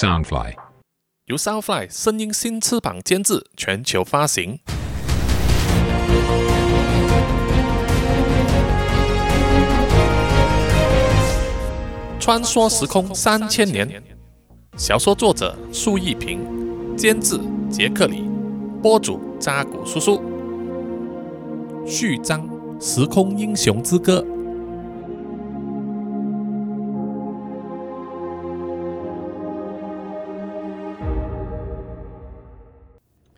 [0.00, 0.54] Soundfly。
[1.26, 4.58] 由 Soundfly 声音新翅膀监制，全球发行。
[12.18, 14.02] 穿梭时空三千年，
[14.78, 17.38] 小说作者苏一平，监制
[17.70, 18.24] 杰克里，
[18.82, 20.22] 播主扎古叔叔。
[21.86, 22.48] 序章：
[22.80, 24.24] 时空英雄之歌。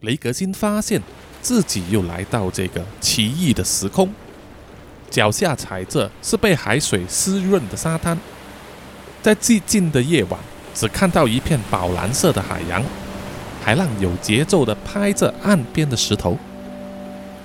[0.03, 1.01] 雷格辛发现
[1.41, 4.13] 自己又来到这个奇异的时空，
[5.09, 8.19] 脚下踩着是被海水湿润的沙滩，
[9.23, 10.39] 在寂静的夜晚，
[10.75, 12.83] 只看到一片宝蓝色的海洋，
[13.65, 16.37] 海浪有节奏地拍着岸边的石头，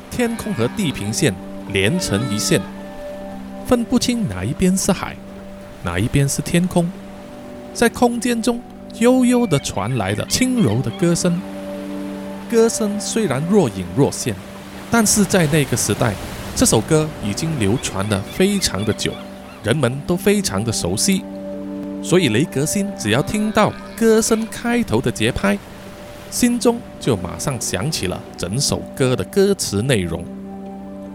[0.09, 1.35] 天空和地平线
[1.71, 2.59] 连成一线，
[3.67, 5.15] 分不清哪一边是海，
[5.83, 6.91] 哪一边是天空，
[7.71, 8.59] 在空间中
[8.95, 11.39] 悠悠地传来了轻柔的歌声。
[12.49, 14.35] 歌声虽然若隐若现，
[14.89, 16.13] 但是在那个时代，
[16.55, 19.11] 这首歌已经流传了非常的久，
[19.63, 21.23] 人们都非常的熟悉。
[22.01, 25.57] 所以雷格辛只要听到歌声开头的节拍，
[26.31, 30.23] 心中就马上想起了整首歌的歌词内容，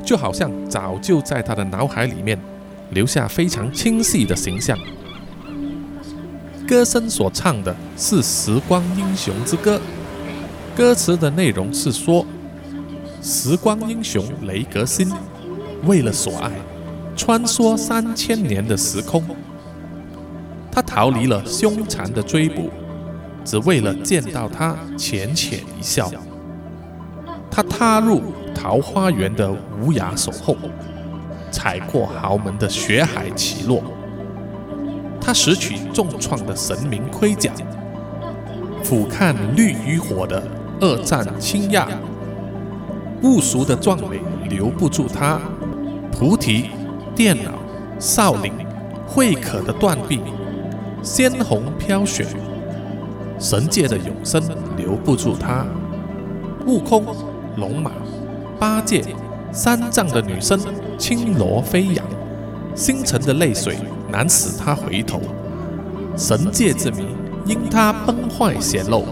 [0.05, 2.39] 就好像早就在他的脑海里面
[2.91, 4.79] 留下非常清晰的形象。
[6.69, 9.77] 歌声所唱的是《时光英雄之歌》。
[10.75, 12.25] 歌词的内容是说，
[13.21, 15.13] 时光英雄雷格辛
[15.85, 16.51] 为了所爱，
[17.15, 19.23] 穿梭三千年的时空。
[20.71, 22.71] 他逃离了凶残的追捕，
[23.45, 26.11] 只为了见到他浅浅一笑。
[27.51, 28.23] 他踏入
[28.55, 30.57] 桃花源的无涯守候，
[31.51, 33.83] 踩过豪门的血海起落。
[35.21, 37.53] 他拾取重创的神明盔甲，
[38.83, 40.43] 俯瞰绿与火的。
[40.83, 41.87] 二战倾轧，
[43.21, 44.21] 不俗的壮美
[44.51, 45.39] 留不住他；
[46.11, 46.71] 菩提、
[47.15, 47.53] 电脑、
[48.01, 48.53] 少林、
[49.07, 50.21] 慧可的断臂，
[51.01, 52.25] 鲜红飘雪；
[53.39, 54.43] 神界的永生
[54.77, 55.65] 留不住他；
[56.67, 57.05] 悟空、
[57.55, 57.93] 龙马、
[58.59, 59.05] 八戒、
[59.53, 60.59] 三藏的女生
[60.99, 62.05] 轻罗飞扬，
[62.75, 63.77] 星辰的泪水
[64.11, 65.21] 难使他回头；
[66.17, 67.07] 神界之谜
[67.47, 69.05] 因他崩坏显露。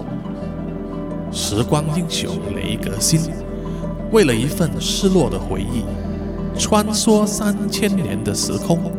[1.33, 3.21] 时光英雄雷格辛，
[4.11, 5.85] 为了一份失落的回忆，
[6.59, 8.93] 穿梭三千年的时空，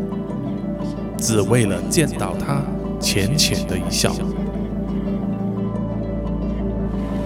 [1.18, 2.62] 只为了见到他
[3.00, 4.16] 浅浅的一笑。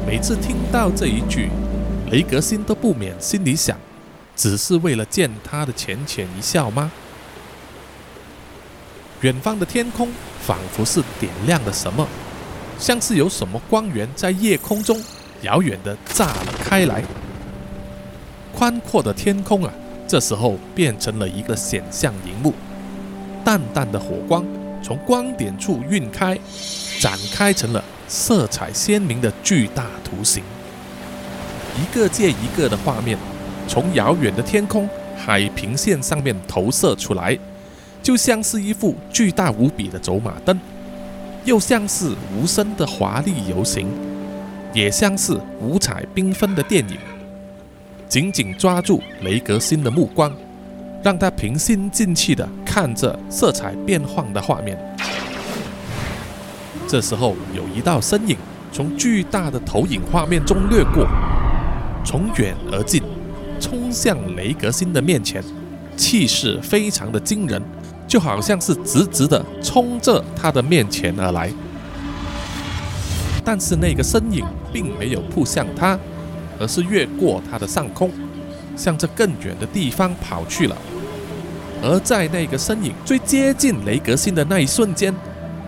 [0.08, 1.50] 每次听到这一句，
[2.12, 3.78] 雷格辛都不免心里想：
[4.36, 6.92] 只是为了见他的浅浅一笑吗？
[9.22, 10.10] 远方的天空
[10.42, 12.08] 仿佛是点亮了什么。
[12.78, 15.02] 像是有什么光源在夜空中
[15.42, 17.04] 遥远的炸了开来，
[18.54, 19.72] 宽阔的天空啊，
[20.08, 22.54] 这时候变成了一个显像荧幕，
[23.44, 24.46] 淡淡的火光
[24.84, 26.38] 从光点处晕开，
[27.00, 30.44] 展开成了色彩鲜明的巨大图形，
[31.76, 33.18] 一个接一个的画面
[33.68, 34.88] 从遥远的天空
[35.18, 37.38] 海平线上面投射出来，
[38.04, 40.60] 就像是一副巨大无比的走马灯。
[41.46, 43.88] 又像是无声的华丽游行，
[44.74, 46.98] 也像是五彩缤纷的电影，
[48.10, 50.36] 紧紧抓住雷格辛的目光，
[51.04, 54.76] 让他平心静气地看着色彩变幻的画面。
[56.88, 58.36] 这时候，有一道身影
[58.72, 61.08] 从巨大的投影画面中掠过，
[62.04, 63.04] 从远而近，
[63.60, 65.44] 冲向雷格辛的面前，
[65.96, 67.62] 气势非常的惊人。
[68.08, 71.52] 就好像是直直的冲着他的面前而来，
[73.44, 75.98] 但是那个身影并没有扑向他，
[76.60, 78.12] 而是越过他的上空，
[78.76, 80.78] 向着更远的地方跑去了。
[81.84, 85.14] 而在那个身影最接近雷格辛的那一瞬间，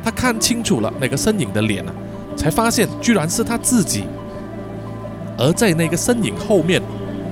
[0.04, 1.94] 他看清楚了那个身影的脸啊，
[2.36, 4.06] 才发现居然是他自己。
[5.38, 6.82] 而在那个身影后面，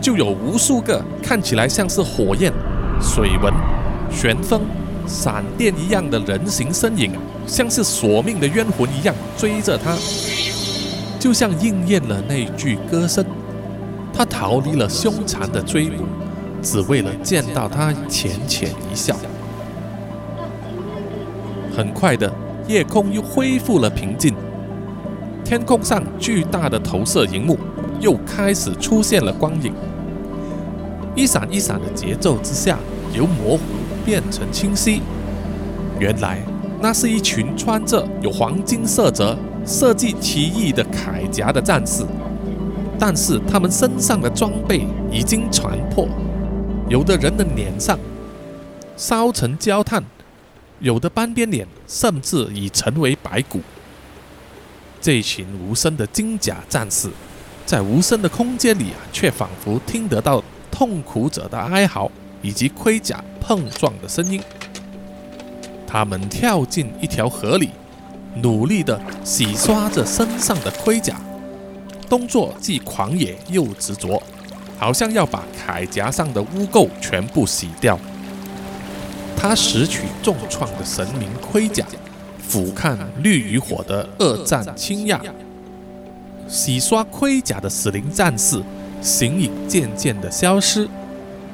[0.01, 2.51] 就有无数个看起来像是火焰、
[3.01, 3.53] 水纹、
[4.11, 4.61] 旋风。
[5.07, 7.11] 闪电一样的人形身影，
[7.45, 9.95] 像是索命的冤魂一样追着他，
[11.19, 13.23] 就像应验了那句歌声。
[14.13, 16.05] 他逃离了凶残的追捕，
[16.61, 19.15] 只为了见到他浅浅一笑。
[21.75, 22.31] 很快的，
[22.67, 24.33] 夜空又恢复了平静，
[25.43, 27.59] 天空上巨大的投射荧幕
[27.99, 29.73] 又开始出现了光影，
[31.13, 32.79] 一闪一闪的节奏之下，
[33.13, 33.63] 由模糊。
[34.05, 35.01] 变成清晰，
[35.99, 36.39] 原来
[36.79, 39.35] 那是一群穿着有黄金色泽、
[39.65, 42.05] 设计奇异的铠甲的战士，
[42.99, 46.07] 但是他们身上的装备已经残破，
[46.87, 47.97] 有的人的脸上
[48.95, 50.03] 烧成焦炭，
[50.79, 53.59] 有的半边脸甚至已成为白骨。
[55.01, 57.09] 这群无声的金甲战士，
[57.65, 62.11] 在无声的空间里啊，却仿佛听得到痛苦者的哀嚎
[62.45, 64.39] 以及盔甲碰撞的声音。
[65.87, 67.71] 他们跳进一条河里，
[68.35, 71.19] 努力地洗刷着身上的盔甲，
[72.07, 74.21] 动作既狂野又执着，
[74.77, 77.97] 好像要把铠甲上的污垢全部洗掉。
[79.35, 81.83] 他拾取重创的神明盔甲，
[82.47, 85.19] 俯瞰绿与火的恶战倾轧，
[86.47, 88.61] 洗刷盔甲的死灵战士
[89.01, 90.87] 形影渐渐地消失，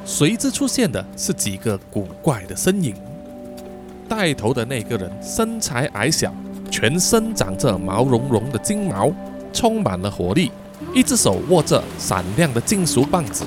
[0.03, 2.95] 随之出现的是几个古怪的身影。
[4.09, 6.33] 带头的那个人身材矮小，
[6.69, 9.11] 全身长着毛茸茸的金毛，
[9.53, 10.51] 充满了活力。
[10.93, 13.45] 一只手握着闪亮的金属棒子，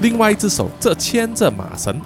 [0.00, 1.98] 另外一只手则牵着马绳。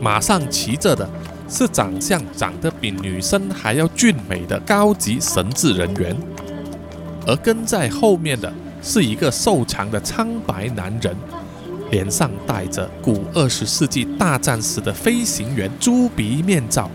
[0.00, 1.06] 马上骑着的
[1.48, 6.16] 是长相长得比女生还要俊美的高级神职人员，
[7.26, 8.50] 而跟在后面的
[8.80, 11.14] 是一个瘦长的苍白男人。
[11.90, 16.90] 脸上戴着古二十世纪大战时的飞行员猪鼻面罩，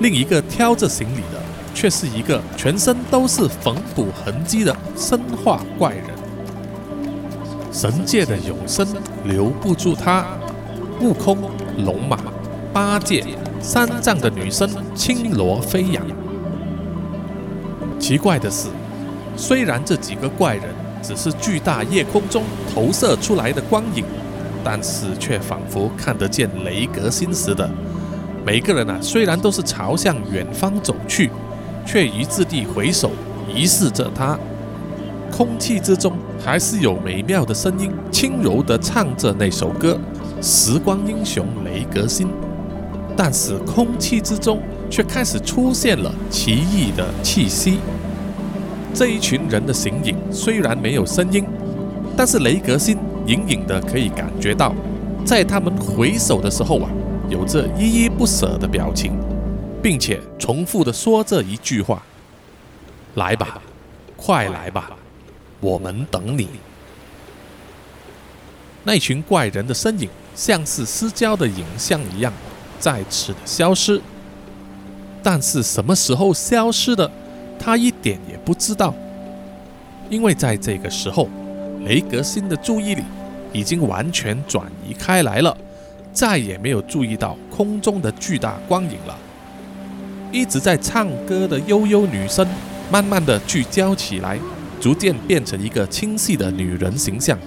[0.00, 1.40] 另一个挑着行李的
[1.72, 6.04] 却是一个全身都是缝补痕迹的生化怪人。
[7.72, 8.86] 神界的永生
[9.24, 10.26] 留不住他，
[11.00, 11.38] 悟空、
[11.84, 12.18] 龙马、
[12.72, 13.24] 八戒、
[13.60, 16.04] 三藏的女生轻罗飞扬。
[18.00, 18.68] 奇怪的是，
[19.36, 20.85] 虽然这几个怪人。
[21.06, 22.42] 只是巨大夜空中
[22.74, 24.04] 投射出来的光影，
[24.64, 27.70] 但是却仿佛看得见雷格星似的。
[28.44, 31.30] 每个人啊，虽然都是朝向远方走去，
[31.86, 33.12] 却一致地回首
[33.54, 34.36] 疑视着他。
[35.30, 36.12] 空气之中
[36.44, 39.96] 还是有美妙的声音，轻柔地唱着那首歌
[40.44, 42.26] 《时光英雄雷格星》，
[43.16, 44.60] 但是空气之中
[44.90, 47.78] 却开始出现了奇异的气息。
[48.96, 51.44] 这一群人的形影虽然没有声音，
[52.16, 52.96] 但是雷格辛
[53.26, 54.74] 隐隐的可以感觉到，
[55.22, 56.88] 在他们回首的时候啊，
[57.28, 59.12] 有着依依不舍的表情，
[59.82, 62.02] 并且重复的说着一句话
[63.16, 63.60] ：“来吧，
[64.16, 64.96] 快来吧，
[65.60, 66.48] 我们等你。”
[68.82, 72.32] 那群怪人的身影像是失焦的影像一样，
[72.80, 74.00] 再次的消失。
[75.22, 77.10] 但是什么时候消失的？
[77.58, 78.94] 他一点也不知道，
[80.08, 81.28] 因为在这个时候，
[81.84, 83.02] 雷格辛的注意力
[83.52, 85.56] 已经完全转移开来了，
[86.12, 89.16] 再也没有注意到空中的巨大光影了。
[90.32, 92.46] 一直在唱歌的悠悠女声，
[92.90, 94.38] 慢慢的聚焦起来，
[94.80, 97.38] 逐渐变成一个清晰的女人形象。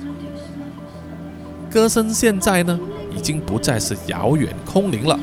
[1.69, 2.79] 歌声现在呢，
[3.15, 5.19] 已经不再是遥远空灵了，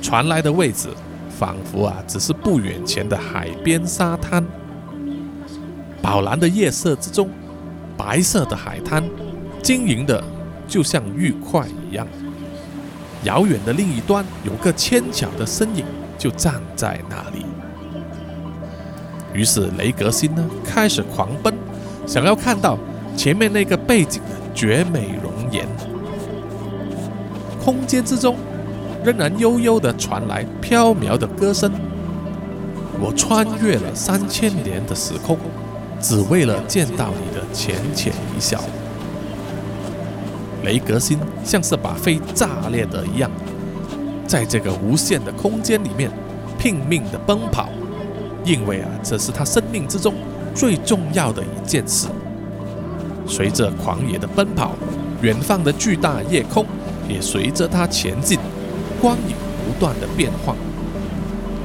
[0.00, 0.88] 传来的位置。
[1.40, 4.44] 仿佛啊，只是不远前的海边沙滩，
[6.02, 7.30] 宝蓝的夜色之中，
[7.96, 9.02] 白色的海滩，
[9.62, 10.22] 晶莹的，
[10.68, 12.06] 就像玉块一样。
[13.24, 15.82] 遥远的另一端，有个纤巧的身影，
[16.18, 17.46] 就站在那里。
[19.32, 21.54] 于是雷格辛呢，开始狂奔，
[22.06, 22.76] 想要看到
[23.16, 25.66] 前面那个背景的绝美容颜。
[27.64, 28.36] 空间之中。
[29.04, 31.70] 仍然悠悠地传来飘渺的歌声。
[33.00, 35.38] 我穿越了三千年的时空，
[36.00, 38.60] 只为了见到你的浅浅一笑。
[40.62, 43.30] 雷格星像是把肺炸裂的一样，
[44.26, 46.10] 在这个无限的空间里面
[46.58, 47.70] 拼命地奔跑，
[48.44, 50.12] 因为啊，这是他生命之中
[50.54, 52.06] 最重要的一件事。
[53.26, 54.72] 随着狂野的奔跑，
[55.22, 56.66] 远方的巨大夜空
[57.08, 58.38] 也随着他前进。
[59.00, 59.34] 光影
[59.66, 60.54] 不断的变化，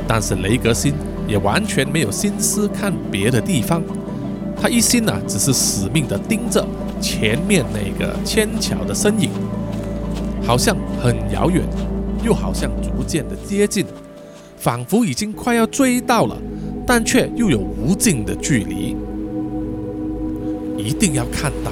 [0.08, 0.94] 但是雷格辛
[1.28, 3.84] 也完全没有心思看别的地方，
[4.62, 6.66] 他一心呢只是死命的盯着
[7.02, 9.30] 前面那个纤巧的身影，
[10.46, 11.64] 好像很遥远，
[12.24, 13.86] 又好像逐渐的接近，
[14.58, 16.38] 仿佛已经快要追到了，
[16.88, 18.96] 但却又有无尽的距离。
[20.78, 21.72] 一定要看到，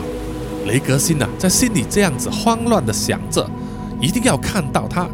[0.66, 3.50] 雷格辛呐在心里这样子慌乱的想着，
[4.02, 5.08] 一定要看到他。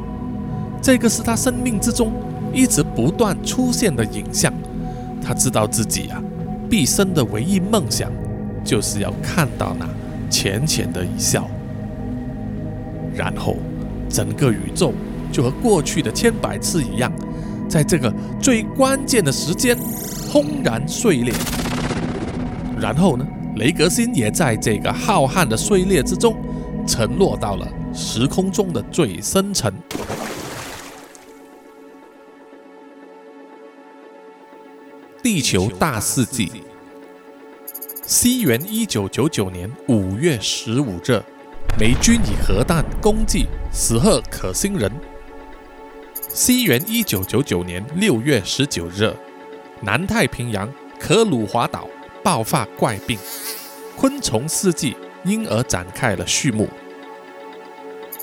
[0.82, 2.12] 这个是他生命之中
[2.54, 4.54] 一直不断出现的影像。
[5.22, 6.22] 他知道自己啊，
[6.70, 8.12] 毕生的唯一梦想，
[8.64, 9.88] 就是要看到那
[10.30, 11.48] 浅浅的一笑。
[13.14, 13.58] 然后，
[14.10, 14.94] 整个宇宙
[15.32, 17.12] 就和过去的千百次一样，
[17.68, 19.78] 在这个最关键的时间
[20.32, 21.34] 轰然碎裂。
[22.80, 26.34] 然后呢，雷格星也在这个浩瀚的碎裂之中
[26.88, 29.72] 沉落到了时空中的最深层。
[35.32, 36.52] 地球大事记。
[38.04, 41.22] 西元一九九九年五月十五日，
[41.80, 44.92] 美军以核弹攻击死赫可星人。
[46.30, 49.14] 西元一九九九年六月十九日，
[49.82, 50.68] 南太平洋
[51.00, 51.88] 可鲁华岛
[52.24, 53.16] 爆发怪病，
[53.96, 56.68] 昆虫世纪因而展开了序幕。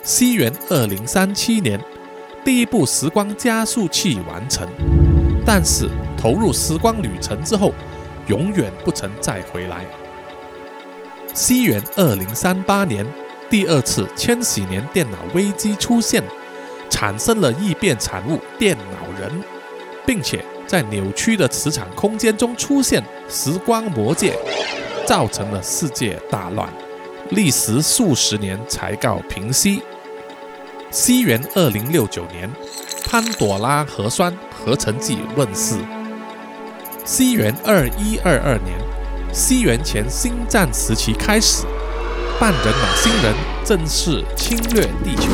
[0.03, 1.81] 西元二零三七年，
[2.45, 4.69] 第一部时光加速器完成，
[5.47, 5.89] 但是。
[6.19, 7.73] 投入时光旅程之后，
[8.27, 9.87] 永远不曾再回来。
[11.35, 13.07] 西元二零三八年，
[13.49, 16.21] 第二次千禧年电脑危机出现，
[16.91, 19.31] 产生了异变产物电脑人，
[20.05, 24.37] 并且在扭曲的磁场空间中出现时光魔界，
[25.07, 26.69] 造成了世界大乱，
[27.31, 29.83] 历时数十年才告平息。
[30.91, 32.49] 西元二零六九年，
[33.05, 35.77] 潘朵拉核酸合成剂问世。
[37.05, 38.79] 西元二一二二年，
[39.33, 41.65] 西元前星战时期开始，
[42.39, 45.33] 半人马星人正式侵略地球。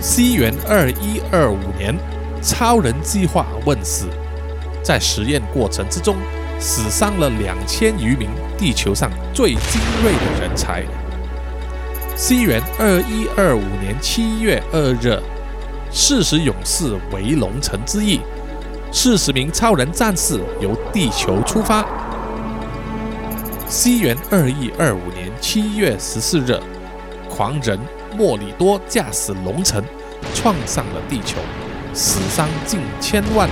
[0.00, 1.96] 西元二一二五年，
[2.42, 4.06] 超人计划问世，
[4.82, 6.16] 在实验过程之中，
[6.58, 10.84] 死伤了两千余名地球上最精锐的人才。
[12.18, 15.22] 西元二一二五年七月二日，
[15.92, 18.20] 四十勇士为龙城之役。
[18.90, 21.86] 四十名超人战士由地球出发。
[23.68, 26.58] 西元二一二五年七月十四日，
[27.30, 27.78] 狂人
[28.16, 29.80] 莫里多驾驶龙城
[30.34, 31.38] 撞上了地球，
[31.94, 33.48] 死伤近千万。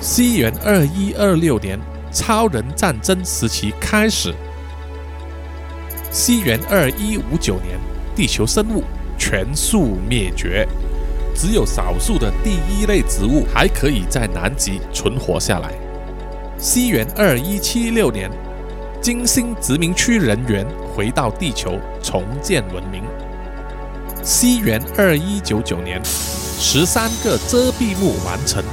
[0.00, 1.78] 西元二一二六年，
[2.10, 4.34] 超人战争时期开始。
[6.18, 7.78] 西元二一五九年，
[8.14, 8.82] 地球生物
[9.18, 10.66] 全数灭绝。
[11.34, 15.74] 只有少数的第一类植物还可以在南极存活下来。
[16.56, 18.30] 西元二一七六年，
[18.98, 23.02] 金星殖民区人员回到地球重建文明。
[24.22, 28.64] 西元二一九九年，十三个遮蔽幕完成，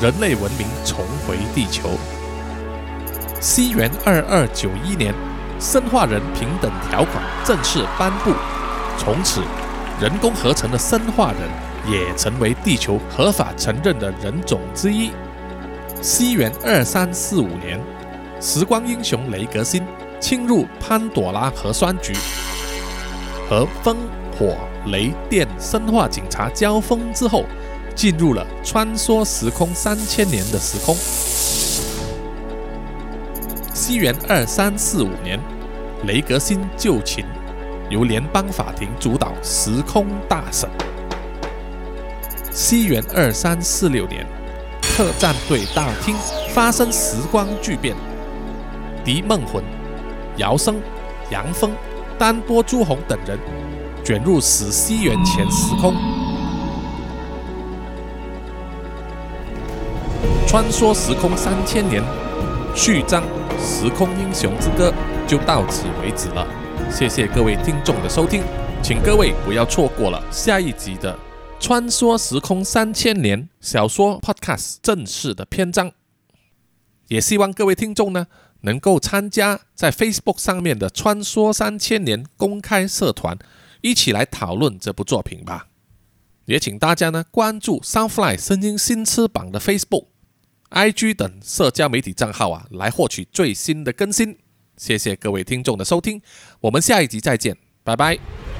[0.00, 1.90] 人类文明重回地球。
[3.38, 5.14] 西元二二九一年，
[5.60, 8.32] 生化人平等条款正式颁布，
[8.98, 9.42] 从此
[10.00, 11.66] 人工合成的生化人。
[11.88, 15.12] 也成为地球合法承认的人种之一。
[16.02, 17.80] 西元二三四五年，
[18.40, 19.86] 时光英雄雷格星
[20.18, 22.12] 侵入潘朵拉核酸局，
[23.48, 23.96] 和风、
[24.36, 27.44] 火、雷电生化警察交锋之后，
[27.94, 30.96] 进入了穿梭时空三千年的时空。
[33.88, 35.38] 西元二三四五年，
[36.08, 37.24] 雷格星就寝，
[37.88, 40.68] 由联邦法庭主导时空大审。
[42.50, 44.26] 西元二三四六年，
[44.82, 46.16] 特战队大厅
[46.48, 47.94] 发生时光巨变，
[49.04, 49.62] 狄梦魂、
[50.36, 50.80] 姚生、
[51.30, 51.70] 杨峰、
[52.18, 53.38] 丹波朱红等人
[54.04, 55.94] 卷入死西元前时空，
[60.44, 62.02] 穿梭时空三千年。
[62.74, 63.22] 序章
[63.58, 64.92] 《时空英雄之歌》
[65.28, 66.46] 就到此为止了。
[66.90, 68.42] 谢谢各位听众的收听，
[68.82, 71.18] 请各位不要错过了下一集的。
[71.58, 75.92] 穿梭时空三千年小说 Podcast 正式的篇章，
[77.08, 78.26] 也希望各位听众呢
[78.60, 83.38] 能够参加在 Facebook 上面的穿梭三千年公开社团，
[83.80, 85.68] 一起来讨论这部作品吧。
[86.44, 90.06] 也请大家呢关注 Soundfly 声音新翅膀的 Facebook、
[90.70, 94.36] IG 等社交媒体账号啊，来获取最新的更新。
[94.76, 96.20] 谢谢各位听众的收听，
[96.60, 98.55] 我们下一集再见，拜拜。